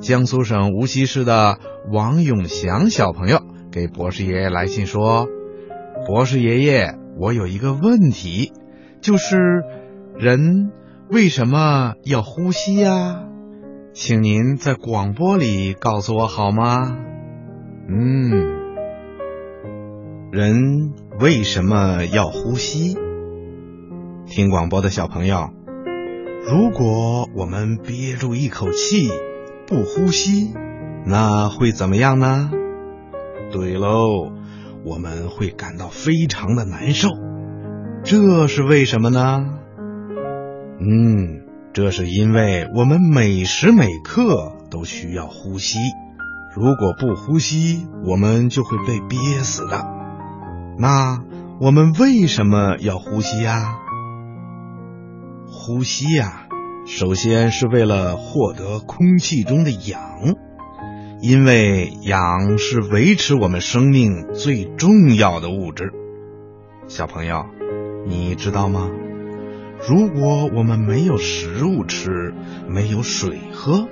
[0.00, 1.58] 江苏省无锡市的
[1.92, 3.40] 王永祥小朋友
[3.72, 5.26] 给博士爷爷来信说
[6.06, 8.52] ：“博士爷爷，我有一个问题，
[9.00, 9.36] 就是
[10.16, 10.70] 人
[11.10, 13.24] 为什么要呼吸呀？
[13.92, 16.96] 请您在广播里告诉我好吗？”
[17.90, 18.30] 嗯，
[20.30, 22.96] 人为什么要呼吸？
[24.26, 25.50] 听广播的小朋友，
[26.46, 29.10] 如果我们憋住一口气
[29.68, 30.54] 不呼吸，
[31.04, 32.50] 那会怎么样呢？
[33.52, 34.32] 对喽，
[34.82, 37.10] 我们会感到非常的难受。
[38.02, 39.44] 这是为什么呢？
[40.80, 41.42] 嗯，
[41.74, 45.76] 这是因为我们每时每刻都需要呼吸。
[46.56, 49.86] 如果不呼吸，我们就会被憋死的。
[50.78, 51.22] 那
[51.60, 53.76] 我们为什么要呼吸呀？
[55.46, 56.46] 呼吸呀，
[56.88, 60.00] 首先是为了获得空气中的氧，
[61.20, 65.92] 因为氧是维持我们生命最重要的物质。
[66.86, 67.44] 小朋友，
[68.06, 68.88] 你知道吗？
[69.86, 72.32] 如果我们没有食物吃，
[72.66, 73.86] 没有水喝，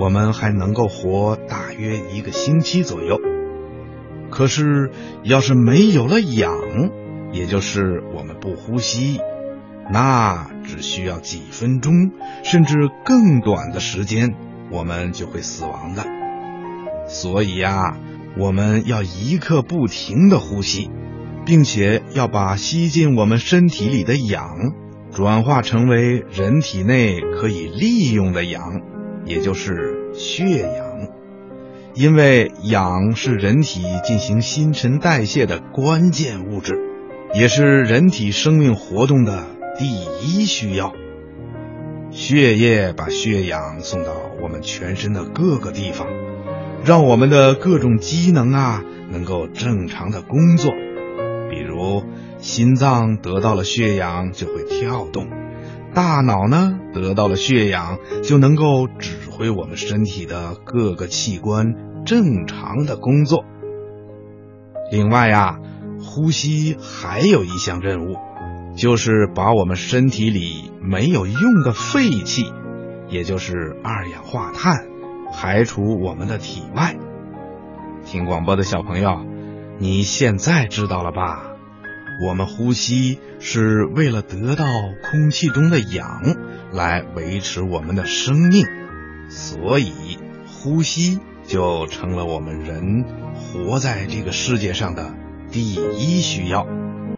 [0.00, 3.20] 我们还能够活大约一个星期左右。
[4.28, 4.90] 可是，
[5.22, 6.52] 要是没有了氧，
[7.32, 9.20] 也就是我们不呼吸，
[9.90, 12.10] 那只需要几分钟，
[12.42, 14.34] 甚至更短的时间，
[14.70, 16.04] 我们就会死亡的。
[17.08, 17.96] 所以呀，
[18.38, 20.90] 我们要一刻不停的呼吸，
[21.46, 24.74] 并且要把吸进我们身体里的氧，
[25.10, 28.82] 转化成为人体内可以利用的氧，
[29.24, 31.08] 也就是血氧。
[31.94, 36.78] 因为氧是人体进行新陈代谢的关键物质，
[37.34, 39.46] 也是人体生命活动的
[39.78, 39.86] 第
[40.22, 40.92] 一需要。
[42.10, 44.10] 血液把血氧送到
[44.42, 46.08] 我们全身的各个地方，
[46.84, 50.72] 让我们的各种机能啊能够正常的工作。
[51.48, 52.02] 比如，
[52.38, 55.28] 心脏得到了血氧就会跳动，
[55.94, 63.44] 大脑呢得到了血氧就能够指挥我们身体的各个器官正常的工作。
[64.90, 65.60] 另外呀，
[66.00, 68.16] 呼吸还有一项任务，
[68.78, 72.52] 就是把我们身体里没有用的废气，
[73.08, 74.86] 也就是二氧化碳，
[75.34, 76.94] 排除我们的体外。
[78.06, 79.26] 听广播的小朋友，
[79.80, 81.42] 你现在知道了吧？
[82.24, 84.64] 我们呼吸是为了得到
[85.10, 86.22] 空气中的氧，
[86.72, 88.64] 来维持我们的生命，
[89.28, 95.12] 所以呼吸就成了我们人活在这个世界上的
[95.50, 96.64] 第一需要。